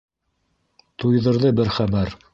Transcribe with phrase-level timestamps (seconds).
[1.03, 2.17] —Туйҙырҙы бер хәбәр.